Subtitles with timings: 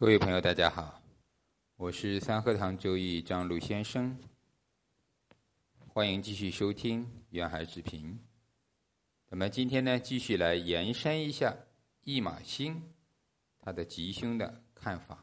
[0.00, 1.02] 各位朋友，大家好，
[1.76, 4.18] 我是三合堂周易张璐先生，
[5.88, 8.18] 欢迎继续收听远海视频。
[9.28, 11.54] 咱们今天呢，继续来延伸一下
[12.04, 12.82] 驿马星
[13.60, 15.22] 它的吉凶的看法。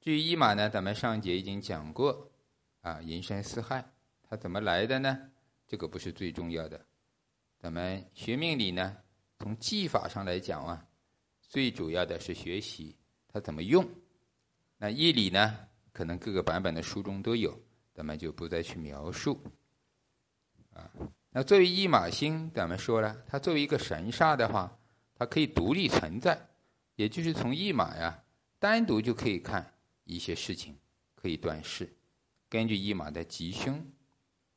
[0.00, 2.32] 至于驿马呢，咱们上节已经讲过
[2.80, 3.84] 啊，寅申巳亥
[4.22, 5.18] 它怎么来的呢？
[5.66, 6.82] 这个不是最重要的。
[7.58, 8.96] 咱们学命理呢，
[9.38, 10.88] 从技法上来讲啊，
[11.42, 12.96] 最主要的是学习。
[13.34, 13.84] 它怎么用？
[14.76, 15.58] 那义理呢？
[15.92, 17.60] 可能各个版本的书中都有，
[17.92, 19.42] 咱们就不再去描述。
[20.72, 20.88] 啊，
[21.30, 24.78] 那作为一马星，咱们说了，它作为一个神煞的话，
[25.16, 26.48] 它可以独立存在，
[26.94, 28.22] 也就是从一马呀，
[28.60, 29.74] 单独就可以看
[30.04, 30.78] 一些事情，
[31.16, 31.92] 可以断事。
[32.48, 33.84] 根据一马的吉凶，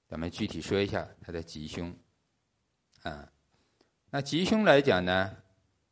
[0.07, 1.91] 咱们具体说一下它的吉凶。
[3.01, 3.27] 啊，
[4.11, 5.35] 那吉凶来讲呢，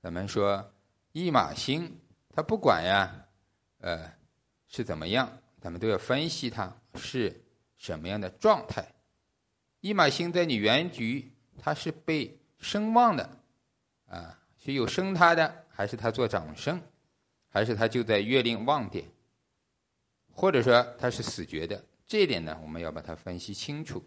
[0.03, 0.71] 咱们说
[1.13, 1.99] 一马星。
[2.35, 3.25] 他不管呀，
[3.79, 4.11] 呃，
[4.67, 5.31] 是怎么样，
[5.61, 7.41] 咱们都要分析它是
[7.77, 8.85] 什么样的状态。
[9.79, 13.39] 一马星在你原局，它是被声旺的，
[14.07, 16.81] 啊，是有生它的，还是它做长生，
[17.47, 19.05] 还是它就在月令旺点，
[20.29, 24.03] 或者说它是死绝的，这点呢，我们要把它分析清楚。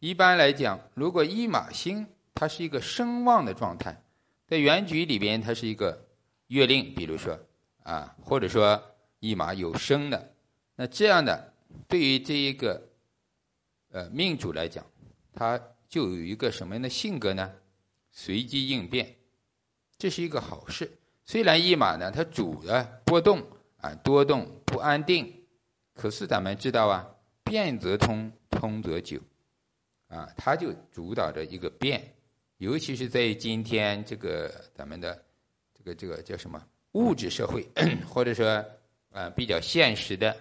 [0.00, 4.02] 一般来讲，如果一马星它是一个声旺的状态，
[4.48, 6.07] 在原局里边，它是一个。
[6.48, 7.38] 月令，比如说
[7.82, 8.82] 啊，或者说
[9.20, 10.34] 一马有生的，
[10.74, 11.54] 那这样的
[11.86, 12.82] 对于这一个
[13.90, 14.84] 呃命主来讲，
[15.32, 17.52] 他就有一个什么样的性格呢？
[18.10, 19.14] 随机应变，
[19.98, 20.90] 这是一个好事。
[21.24, 23.46] 虽然一马呢，它主的波动
[23.76, 25.30] 啊，多动不安定，
[25.94, 27.06] 可是咱们知道啊，
[27.44, 29.20] 变则通，通则久
[30.08, 32.14] 啊，它就主导着一个变，
[32.56, 35.24] 尤其是在今天这个咱们的。
[35.94, 37.66] 这个叫什么物质社会，
[38.08, 38.64] 或者说
[39.10, 40.36] 呃比较现实的，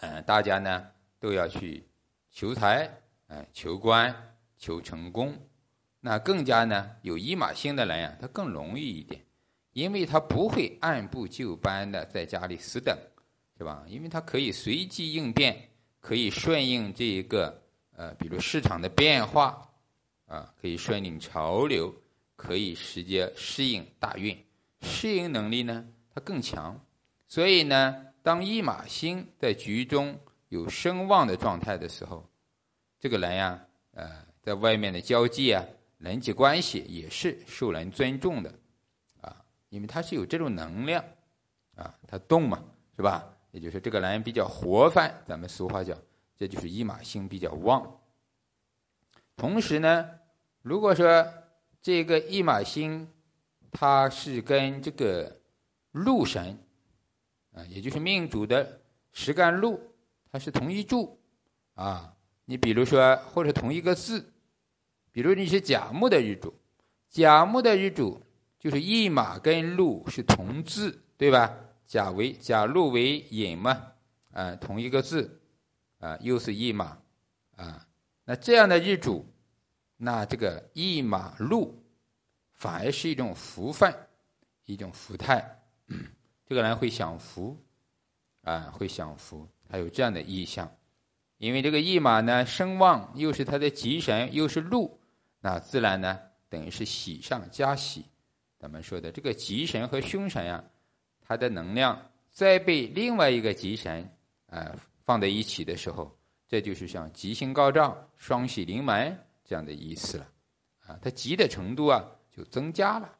[0.00, 0.86] 嗯，大家呢
[1.18, 1.86] 都要去
[2.30, 2.90] 求财，
[3.28, 4.14] 嗯，求官，
[4.58, 5.36] 求成功。
[6.00, 9.20] 那更加呢有一马星的人呀，他更容易一点，
[9.72, 12.96] 因为他不会按部就班的在家里死等，
[13.58, 13.84] 是吧？
[13.88, 15.56] 因为他可以随机应变，
[16.00, 17.62] 可以顺应这一个
[17.96, 19.68] 呃，比如市场的变化，
[20.26, 21.94] 啊，可以顺应潮流。
[22.38, 24.36] 可以直接适应大运，
[24.80, 26.78] 适应能力呢，它更强。
[27.28, 32.28] 所以呢，当一马星在局中有声旺的状态的时候，
[32.98, 33.60] 这个人呀，
[33.92, 35.64] 呃，在外面的交际啊，
[35.98, 38.54] 人际关系也是受人尊重的，
[39.20, 41.04] 啊，因为他是有这种能量，
[41.74, 42.62] 啊，他动嘛，
[42.94, 43.28] 是吧？
[43.52, 45.96] 也就是这个人比较活泛，咱们俗话讲，
[46.36, 48.00] 这就是一马星比较旺。
[49.34, 50.10] 同时呢，
[50.62, 51.26] 如果说
[51.80, 53.08] 这个驿马星，
[53.78, 55.38] 它是跟这个
[55.92, 56.58] 禄神
[57.52, 58.80] 啊，也就是命主的
[59.12, 59.78] 实干禄，
[60.32, 61.20] 它是同一柱
[61.74, 62.16] 啊。
[62.46, 64.32] 你比如说，或者同一个字，
[65.12, 66.54] 比如你是甲木的日主，
[67.10, 68.22] 甲木的日主
[68.58, 71.54] 就是驿马跟禄是同字，对吧？
[71.86, 73.92] 甲为甲禄为寅嘛，
[74.32, 75.38] 啊，同一个字
[75.98, 76.96] 啊，又是驿马
[77.56, 77.86] 啊，
[78.24, 79.26] 那这样的日主。
[79.98, 81.78] 那这个一马禄，
[82.56, 83.94] 反而是一种福分，
[84.64, 85.44] 一种福态。
[86.48, 87.56] 这个人会享福，
[88.40, 90.68] 啊，会享福，他有这样的意象。
[91.36, 94.98] 因为这个驿马呢，声望，又是他的吉神，又是禄，
[95.38, 96.18] 那自然呢，
[96.48, 98.06] 等于是喜上加喜。
[98.58, 100.64] 咱们说的这个吉神和凶神呀，
[101.20, 104.10] 它的能量再被另外一个吉神
[104.46, 104.74] 啊
[105.04, 106.10] 放在一起的时候，
[106.48, 109.14] 这就是像吉星高照，双喜临门。
[109.44, 110.26] 这样的意思了，
[110.86, 112.02] 啊，它急的程度啊
[112.36, 113.16] 就增加了。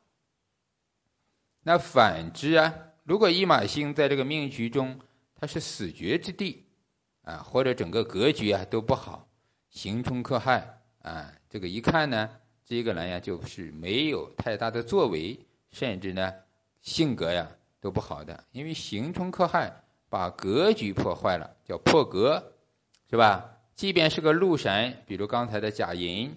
[1.62, 5.00] 那反之啊，如果一马星在这个命局中，
[5.34, 6.66] 它是死绝之地，
[7.22, 9.28] 啊，或者整个格局啊都不好，
[9.70, 12.30] 刑冲克害啊，这个一看呢，
[12.64, 15.38] 这个人呀就是没有太大的作为，
[15.70, 16.32] 甚至呢
[16.82, 17.48] 性格呀
[17.80, 19.72] 都不好的，因为刑冲克害
[20.08, 22.52] 把格局破坏了，叫破格，
[23.10, 23.52] 是吧？
[23.74, 26.34] 即便是个禄神，比如刚才的甲寅，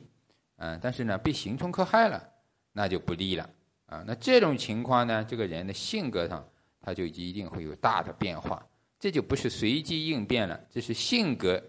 [0.57, 2.29] 嗯，但是呢被刑冲克害了，
[2.71, 3.49] 那就不利了
[3.85, 4.03] 啊。
[4.05, 6.47] 那这种情况呢，这个人的性格上
[6.81, 8.65] 他就一定会有大的变化，
[8.99, 11.61] 这就不是随机应变了，这是性格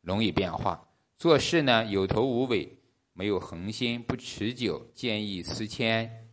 [0.00, 0.86] 容易变化，
[1.16, 2.68] 做事呢有头无尾，
[3.12, 6.28] 没有恒心，不持久，见异思迁，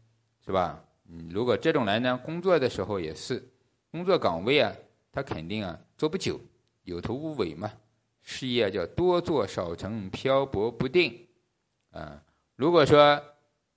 [0.45, 0.83] 是吧？
[1.07, 3.51] 嗯，如果这种人呢，工作的时候也是，
[3.91, 4.73] 工作岗位啊，
[5.11, 6.39] 他肯定啊做不久，
[6.83, 7.71] 有头无尾嘛。
[8.27, 11.27] 事业叫多做少成，漂泊不定，
[11.91, 12.23] 啊！
[12.55, 13.21] 如果说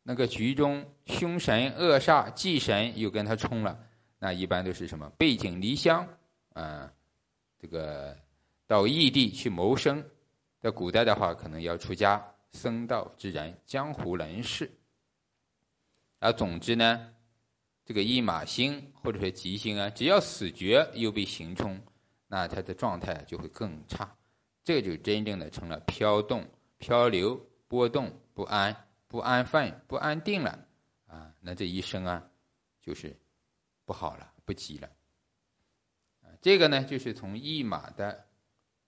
[0.09, 3.79] 那个局中凶神恶煞忌神又跟他冲了，
[4.19, 6.09] 那一般都是什么背井离乡
[6.55, 6.91] 啊，
[7.59, 8.17] 这个
[8.67, 10.03] 到异地去谋生。
[10.61, 14.71] 在古代的话，可能要出家，僧道之人，江湖人士。
[16.21, 17.13] 而总之呢，
[17.85, 21.79] 这个一马星或者说吉星啊，只要死绝又被刑冲，
[22.27, 24.11] 那他的状态就会更差。
[24.65, 27.39] 这就真正的成了飘动、漂流、
[27.69, 28.75] 波动、不安、
[29.09, 30.67] 不安分、不安定了
[31.09, 31.35] 啊！
[31.41, 32.31] 那这一生啊，
[32.81, 33.17] 就是
[33.85, 34.89] 不好了，不吉了。
[36.23, 38.27] 啊，这个呢，就是从一马的。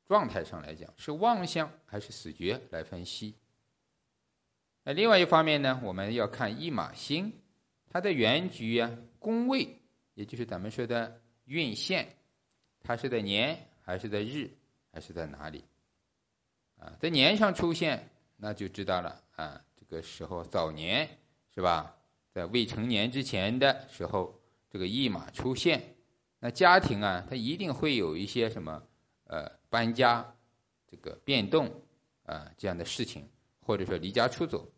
[0.07, 3.33] 状态上来讲，是旺相还是死绝来分析。
[4.83, 7.33] 那另外一方面呢，我们要看一马星，
[7.89, 8.91] 它的原局啊、
[9.21, 9.81] 宫位，
[10.15, 12.13] 也就是咱们说的运线，
[12.81, 14.51] 它是在年还是在日
[14.93, 15.65] 还是在哪里？
[16.77, 19.65] 啊，在年上出现，那就知道了啊。
[19.91, 21.09] 这个时候早年
[21.53, 21.93] 是吧，
[22.33, 24.41] 在未成年之前的时候，
[24.71, 25.83] 这个驿马出现，
[26.39, 28.81] 那家庭啊，它一定会有一些什么
[29.25, 29.59] 呃。
[29.71, 30.35] 搬家，
[30.89, 31.71] 这个变动
[32.25, 33.25] 啊，这样的事情，
[33.61, 34.69] 或者说离家出走，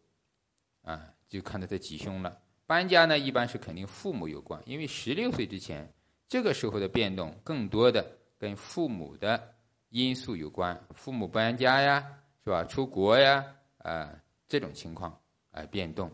[0.83, 2.39] 啊，就看到他吉凶了。
[2.67, 5.91] 搬家呢，一般是肯定父母有关，因为十六岁之前，
[6.29, 8.07] 这个时候的变动更多的
[8.39, 9.55] 跟父母的
[9.89, 12.07] 因素有关，父母搬家呀，
[12.45, 12.63] 是吧？
[12.65, 13.43] 出国呀，
[13.79, 14.13] 啊，
[14.53, 15.19] 这种情况
[15.51, 16.13] 啊变动。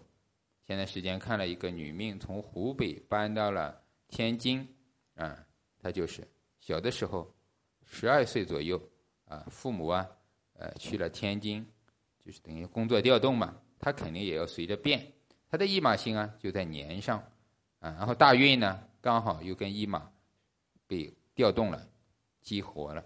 [0.64, 4.64] 前段时间看了一个女命从湖北搬到了天津，
[5.16, 5.44] 啊，
[5.80, 6.22] 她就是
[6.60, 7.28] 小的时候。
[7.90, 8.80] 十二岁左右，
[9.24, 10.06] 啊，父母啊，
[10.52, 11.66] 呃，去了天津，
[12.24, 15.10] 就是等于工作调动嘛，他肯定也要随着变。
[15.50, 17.18] 他的驿马星啊，就在年上，
[17.80, 20.08] 啊，然后大运呢，刚好又跟驿马
[20.86, 21.88] 被调动了，
[22.40, 23.02] 激活了。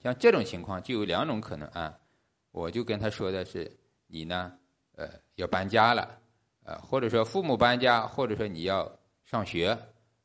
[0.00, 1.98] 像这种情况就有两种可能啊，
[2.52, 3.74] 我就跟他说的是，
[4.08, 4.52] 你呢，
[4.96, 6.18] 呃，要搬家了，
[6.64, 8.92] 呃，或者说父母搬家，或者说你要
[9.24, 9.78] 上学，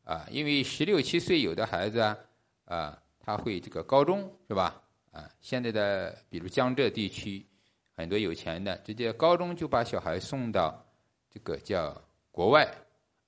[0.03, 2.17] 啊，因为十六七岁有的孩子啊，
[2.65, 2.99] 啊。
[3.25, 4.83] 他会这个高中是吧？
[5.09, 7.47] 啊，现在的比如江浙地区，
[7.95, 10.85] 很多有钱的直接高中就把小孩送到
[11.29, 11.95] 这个叫
[12.31, 12.69] 国外，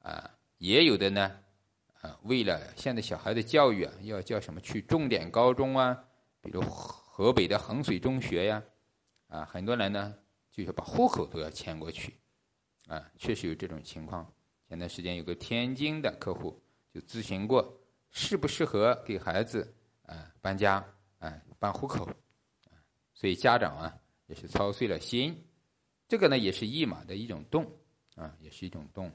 [0.02, 1.32] 啊，也有的呢，
[2.02, 5.98] 啊，为了现在小孩的教育啊，要叫什么去重点高中啊，
[6.42, 8.62] 比如河北的衡水中学呀，
[9.30, 10.14] 啊，很多人呢
[10.56, 12.14] 就是把户口都要迁过去，
[12.88, 14.32] 啊，确实有这种情况。
[14.70, 16.62] 前段时间有个天津的客户
[16.94, 17.78] 就咨询过，
[18.12, 19.74] 适不适合给孩子。
[20.08, 20.86] 啊，搬家，
[21.18, 22.08] 啊，办户口，
[23.16, 23.98] 所以家长啊
[24.28, 25.36] 也是操碎了心。
[26.08, 27.66] 这个呢也是一马的一种动，
[28.14, 29.12] 啊，也是一种动。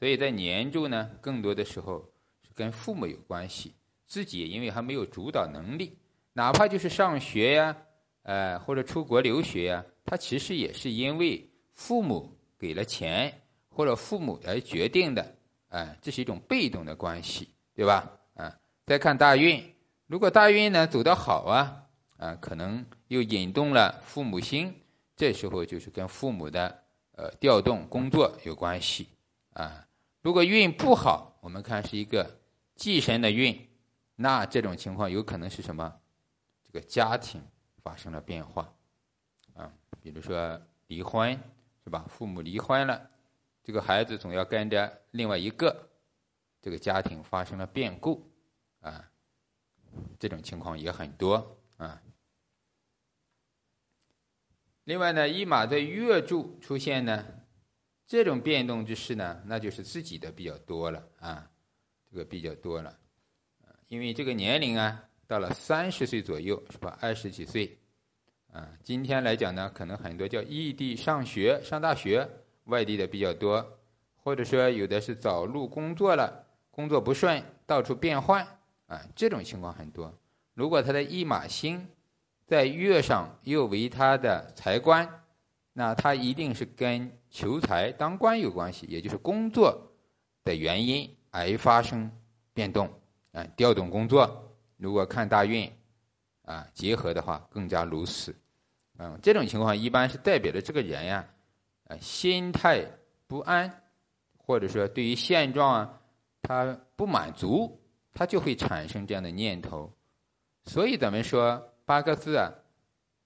[0.00, 2.12] 所以在年柱呢，更多的时候
[2.42, 3.72] 是跟父母有关系，
[4.04, 5.96] 自己因为还没有主导能力，
[6.32, 7.85] 哪怕就是上学呀，
[8.26, 13.32] 呃，或者出国留学呀，他其实也是因为父母给了钱
[13.68, 15.36] 或者父母来决定的，
[15.68, 18.10] 哎，这是一种被动的关系，对吧？
[18.34, 18.52] 啊
[18.84, 19.62] 再看大运，
[20.08, 21.86] 如果大运呢走得好啊，
[22.16, 24.74] 啊，可能又引动了父母心，
[25.14, 26.82] 这时候就是跟父母的
[27.12, 29.06] 呃调动工作有关系
[29.52, 29.86] 啊。
[30.20, 32.28] 如果运不好，我们看是一个
[32.74, 33.56] 忌神的运，
[34.16, 35.94] 那这种情况有可能是什么？
[36.64, 37.40] 这个家庭
[37.86, 38.74] 发生了变化
[39.54, 39.72] 啊，
[40.02, 41.32] 比如说离婚
[41.84, 42.04] 是吧？
[42.08, 43.08] 父母离婚了，
[43.62, 45.88] 这个孩子总要跟着另外一个，
[46.60, 48.28] 这个家庭发生了变故。
[48.80, 49.08] 啊，
[50.18, 52.02] 这种情况也很多啊。
[54.82, 57.24] 另外呢，一马在月柱出现呢，
[58.04, 61.48] 这种变动之事呢，那就是自己的比较多了啊，
[62.10, 62.98] 这个比较多了。
[63.86, 66.96] 因为这个年龄啊，到了三十岁左右是吧？
[67.00, 67.78] 二十几岁
[68.52, 72.28] 啊，今天来讲呢，可能很多叫异地上学、上大学，
[72.64, 73.78] 外地的比较多，
[74.16, 78.46] 或者说有的是早入工作了，工作不顺，到处变换。
[78.86, 80.16] 啊，这种情况很多。
[80.54, 81.84] 如果他的一马星
[82.46, 85.08] 在月上又为他的财官，
[85.72, 89.76] 那他一定是跟求财当官有关系，也就是工作
[90.44, 92.08] 的原因而发生
[92.54, 92.88] 变动
[93.32, 94.45] 啊，调动工作。
[94.76, 95.70] 如果看大运
[96.42, 98.34] 啊结合的话，更加如此。
[98.98, 101.26] 嗯，这种情况一般是代表着这个人呀，
[101.88, 102.84] 啊，心态
[103.26, 103.82] 不安，
[104.36, 106.00] 或者说对于现状啊，
[106.42, 107.80] 他不满足。
[108.18, 109.92] 他就会产生这样的念头，
[110.64, 112.50] 所以咱们说八个字啊，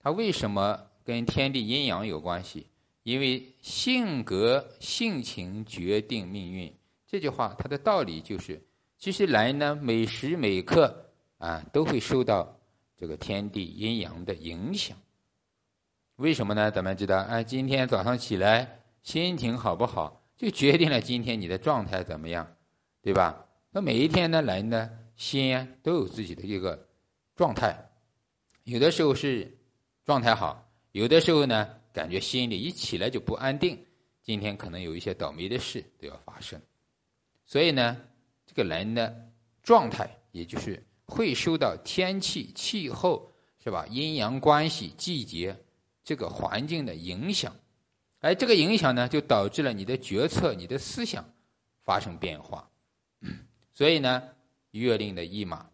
[0.00, 2.66] 它为什么跟天地阴阳有关系？
[3.04, 6.76] 因为性格性情决定命运。
[7.06, 8.60] 这句话它的道理就是，
[8.98, 11.09] 其实人呢每时每刻
[11.40, 12.56] 啊都会受到
[12.96, 14.96] 这个天地阴阳的影响。
[16.14, 16.70] 为什么呢？
[16.70, 22.46] 咱们知道啊，今天早上起来心情好不好，就决定了今天你的状态怎么样。
[23.02, 23.46] 对吧？
[23.70, 26.86] 那每一天呢，人呢心都有自己的一个
[27.34, 27.74] 状态，
[28.64, 29.50] 有的时候是
[30.04, 33.82] 状态好，有的时候呢，感觉心里一起来就不安定。
[34.22, 36.60] 今天可能有一些倒霉的事都要发生，
[37.46, 37.96] 所以呢，
[38.44, 39.32] 这个人的
[39.62, 43.84] 状态，也就是会受到天气、气候，是吧？
[43.90, 45.54] 阴阳关系、季节
[46.04, 47.54] 这个环境的影响，
[48.20, 51.28] 而这个影响呢，就导致了你的决策、你的思想
[51.84, 52.70] 发生变化。
[53.74, 54.22] 所以呢，
[54.70, 55.68] 月令的驿马，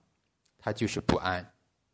[0.58, 1.48] 他就是不安，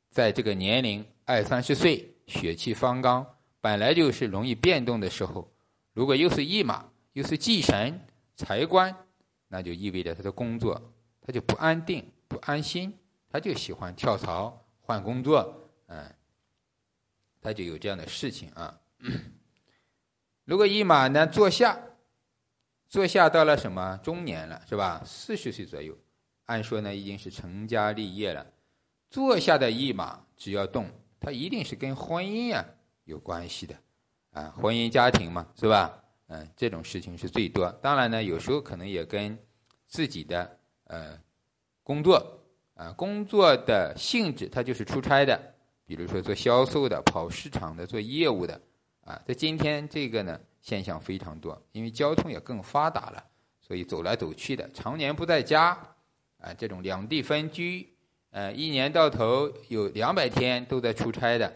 [0.08, 3.26] 在这个年龄二三十岁，血气方刚，
[3.60, 5.50] 本来就是容易变动的时候。
[5.92, 8.00] 如果又是驿马，又是忌神
[8.34, 8.96] 财官，
[9.48, 10.80] 那就意味着他的工作
[11.20, 12.92] 他就不安定、不安心，
[13.32, 16.14] 他就喜欢跳槽换工作，嗯，
[17.40, 18.78] 他就有这样的事情啊。
[20.44, 21.80] 如果驿马呢坐下，
[22.88, 25.02] 坐下到了什么中年了，是吧？
[25.06, 25.96] 四十岁左右，
[26.44, 28.46] 按说呢已经是成家立业了。
[29.08, 32.62] 坐下的驿马只要动，它一定是跟婚姻啊
[33.04, 33.74] 有关系的。
[34.32, 36.04] 啊，婚姻家庭嘛，是吧？
[36.26, 37.70] 嗯，这种事情是最多。
[37.82, 39.38] 当然呢，有时候可能也跟
[39.86, 41.18] 自己的呃
[41.82, 42.41] 工作
[42.74, 45.40] 啊工作的性质，他就是出差的，
[45.84, 48.60] 比如说做销售的、跑市场的、做业务的
[49.04, 49.20] 啊。
[49.24, 53.24] 在今天这个呢现象非常多，因为交通也更发达了，
[53.60, 55.78] 所以走来走去的，常年不在家
[56.38, 57.88] 啊，这种两地分居，
[58.30, 61.46] 呃，一年到头有两百天都在出差的，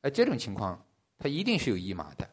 [0.00, 0.84] 啊，这种情况。
[1.18, 2.28] 他一定是有一码的，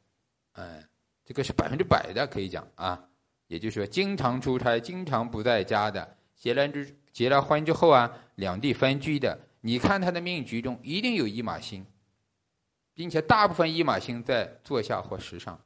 [0.53, 0.83] 嗯，
[1.23, 2.99] 这个是百分之百的，可以讲啊。
[3.45, 11.85] 也就是说，经常出差、经常不在家的，结了之结了婚之后啊，两地分居的，你看他的命局中一定有一马星，
[12.93, 15.59] 并且大部分一马星在坐下或时上，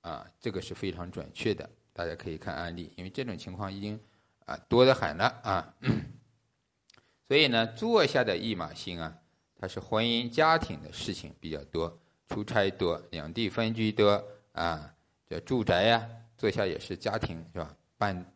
[0.00, 1.68] 啊，这个是非常准确的。
[1.92, 3.98] 大家可以看案例，因为这种情况已经
[4.44, 5.74] 啊多得很了啊。
[7.28, 9.16] 所以呢，坐下的一马星啊。
[9.56, 14.92] 它是婚姻家庭的事情比较多，出差多，两地分居多啊，
[15.26, 17.74] 这住宅呀，坐下也是家庭是吧？
[17.96, 18.32] 办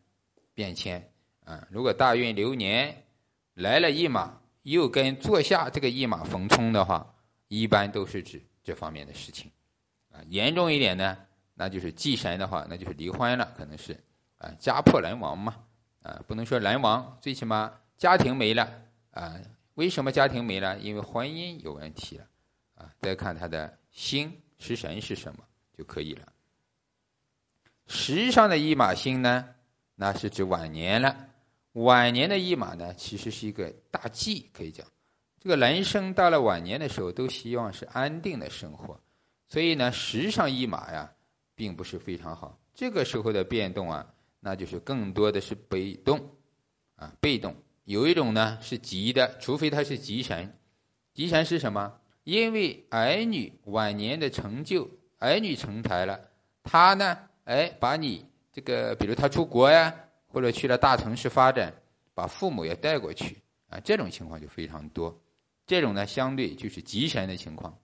[0.55, 1.07] 变迁
[1.49, 2.95] 啊，如果大运流年
[3.55, 7.11] 来了一马，又跟坐下这个一马逢冲的话，
[7.47, 9.49] 一般都是指这方面的事情
[10.11, 10.21] 啊。
[10.27, 11.17] 严重一点呢，
[11.55, 13.99] 那就是忌神的话，那就是离婚了，可能是
[14.37, 15.55] 啊，家破人亡嘛
[16.03, 18.71] 啊，不能说人亡，最起码家庭没了
[19.09, 19.35] 啊。
[19.73, 20.77] 为什么家庭没了？
[20.77, 22.27] 因为婚姻有问题了，
[22.75, 25.43] 啊，再看他的星食神是什么
[25.75, 26.31] 就可以了。
[27.87, 29.49] 时上的一马星呢，
[29.95, 31.25] 那是指晚年了。
[31.83, 34.85] 晚年的一马呢，其实是一个大忌，可以讲，
[35.39, 38.99] 这个人生到了晚年的时候，都希望是安定的生活，
[39.47, 41.09] 所以呢，时上一马呀，
[41.55, 42.57] 并不是非常好。
[42.73, 44.05] 这个时候的变动啊，
[44.41, 46.19] 那就是更多的是被动，
[46.95, 47.55] 啊，被动。
[47.85, 50.53] 有一种呢是吉的，除非他是吉神。
[51.13, 51.93] 吉神是什么？
[52.25, 56.19] 因为儿女晚年的成就，儿女成才了，
[56.61, 59.95] 他呢，哎，把你这个，比如他出国呀，
[60.29, 61.73] 或者去了大城市发展，
[62.13, 65.19] 把父母也带过去啊，这种情况就非常多。
[65.65, 67.77] 这种呢，相对就是吉神的情况。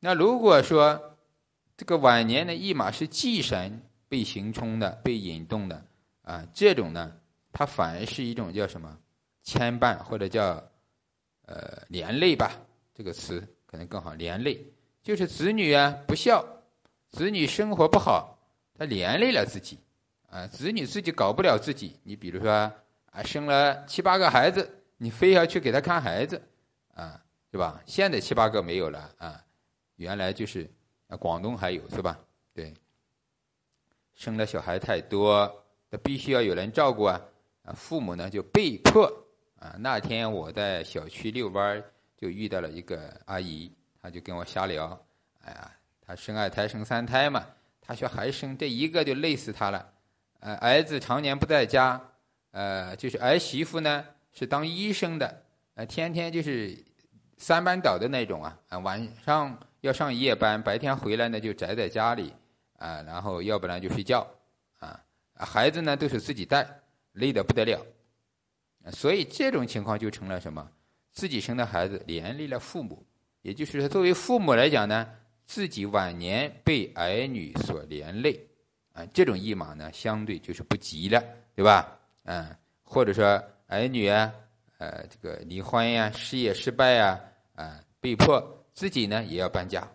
[0.00, 1.16] 那如果说
[1.76, 5.86] 这个晚年的驿马是忌神被行冲的、被引动的
[6.22, 7.16] 啊，这种呢，
[7.52, 8.98] 它反而是一种叫什么？
[9.44, 10.62] 牵绊或者叫
[11.46, 12.52] 呃连累吧，
[12.94, 14.14] 这个词可能更好。
[14.14, 14.64] 连累
[15.02, 16.46] 就是子女啊不孝，
[17.08, 18.38] 子女生活不好，
[18.78, 19.76] 他连累了自己
[20.32, 20.46] 啊。
[20.46, 22.50] 子女自己搞不了自己，你比如说
[23.10, 26.40] 啊，生了七八个孩子，你非要去给他看孩子
[26.94, 27.82] 啊，对吧？
[27.84, 29.44] 现在七八个没有了啊，
[29.96, 30.66] 原来就是
[31.08, 32.18] 啊，广东还有是吧？
[32.54, 32.72] 对，
[34.14, 37.20] 生了小孩太多，那必须要有人照顾啊，
[37.64, 39.06] 啊，父母呢就被迫。
[39.62, 41.84] 啊，那天我在小区遛弯儿，
[42.16, 43.70] 就遇到了一个阿姨，
[44.02, 45.00] 她就跟我瞎聊。
[45.42, 45.70] 哎呀，
[46.04, 47.46] 她生二胎、生三胎嘛，
[47.80, 49.88] 她说还生这一个就累死她了。
[50.42, 52.00] 呃，儿子常年不在家，
[52.50, 55.42] 呃，就是儿媳妇呢是当医生的，
[55.74, 56.76] 呃，天天就是
[57.36, 62.34] 三班倒的那种啊，啊，晚上要上夜班，白天回来呢就宅在家里，
[62.76, 64.26] 啊，然后要不然就睡觉，
[64.80, 65.00] 啊，
[65.34, 66.68] 孩子呢都是自己带，
[67.12, 67.80] 累得不得了。
[68.90, 70.68] 所以这种情况就成了什么？
[71.12, 73.06] 自己生的孩子连累了父母，
[73.42, 75.08] 也就是说，作为父母来讲呢，
[75.44, 78.44] 自己晚年被儿女所连累，
[78.92, 81.22] 啊，这种一码呢，相对就是不吉了，
[81.54, 81.98] 对吧？
[82.24, 84.32] 嗯，或者说儿女啊，
[84.78, 87.20] 呃，这个离婚呀，事业失败呀，
[87.54, 89.86] 啊，被迫自己呢也要搬家，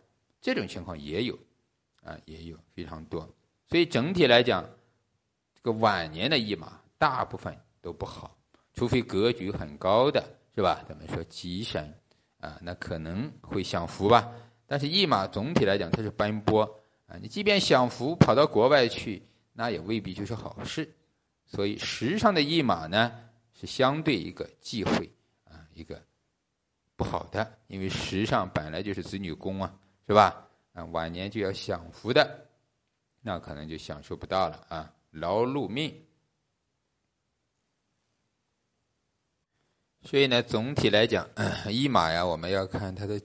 [0.41, 1.37] 这种情况也有，
[2.03, 3.27] 啊，也有非常多。
[3.67, 4.63] 所以整体来讲，
[5.53, 6.79] 这个晚年的一码。
[6.99, 8.35] 大部分都不好，
[8.73, 10.83] 除非格局很高的，是吧？
[10.89, 11.93] 咱们说吉神
[12.39, 14.31] 啊，那可能会享福吧。
[14.65, 16.67] 但是驿马总体来讲它是奔波
[17.07, 19.21] 啊，你即便享福跑到国外去，
[19.53, 20.93] 那也未必就是好事。
[21.45, 23.11] 所以时上的驿马呢，
[23.53, 25.09] 是相对一个忌讳
[25.45, 26.05] 啊，一个
[26.97, 29.73] 不好的，因为时上本来就是子女宫啊，
[30.05, 30.45] 是吧？
[30.73, 32.49] 啊，晚年就要享福的，
[33.21, 35.95] 那可能就享受不到了啊，劳碌命。
[40.03, 41.27] 所以呢，总体来讲，
[41.71, 43.21] 驿马呀，我们要看它的。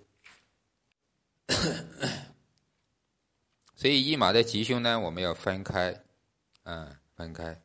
[3.82, 5.92] 所以驿马的吉凶呢，我们要分开，
[6.62, 7.60] 嗯，分开。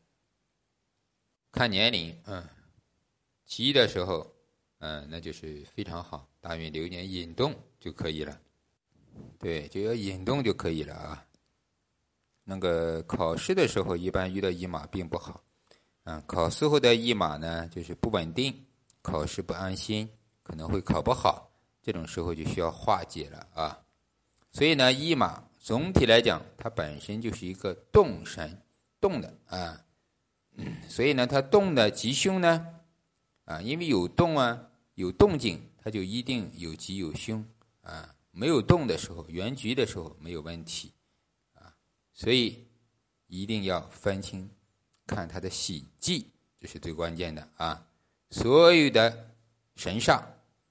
[1.51, 2.43] 看年龄，嗯，
[3.45, 4.25] 吉的时候，
[4.79, 8.36] 嗯，那就是非常好，大运流年引动就可以了。
[9.38, 11.24] 对，就要引动就可以了啊。
[12.43, 15.39] 那个考试的时候，一般遇到驿马并不好，
[16.05, 18.65] 嗯，考试后的驿马呢，就是不稳定，
[19.03, 20.09] 考试不安心，
[20.41, 21.47] 可能会考不好。
[21.79, 23.79] 这种时候就需要化解了啊。
[24.51, 28.62] 所以呢，驿马总体来讲，它本身就是一个动神，
[29.01, 29.83] 动的啊。
[30.88, 32.65] 所以呢，它动的吉凶呢，
[33.43, 37.45] 啊，因为有动啊，有动静，它就一定有吉有凶
[37.81, 38.15] 啊。
[38.31, 40.93] 没有动的时候，原局的时候没有问题
[41.55, 41.75] 啊。
[42.13, 42.65] 所以
[43.27, 44.50] 一定要分清，
[45.05, 46.27] 看它的喜忌，
[46.62, 47.86] 这是最关键的啊。
[48.29, 49.36] 所有的
[49.75, 50.24] 神煞，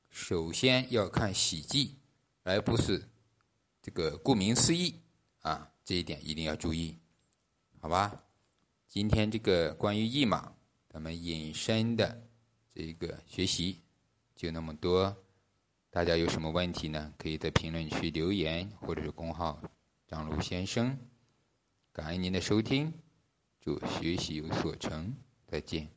[0.09, 1.97] 首先要看喜忌，
[2.45, 3.07] 而不是
[3.87, 5.01] 这个顾名思义
[5.43, 5.71] 啊。
[5.85, 6.99] 这一点一定要注意，
[7.79, 8.25] 好吧？
[8.89, 10.53] 今天这个关于译码，
[10.89, 12.21] 咱们引申的
[12.75, 13.81] 这个学习
[14.35, 15.17] 就那么多。
[15.89, 17.15] 大家有什么问题呢？
[17.17, 19.63] 可以在评论区留言，或者是公号
[20.09, 20.99] 张璐先生。
[21.93, 22.93] 感恩您的收听，
[23.61, 25.15] 祝学习有所成，
[25.47, 25.96] 再见。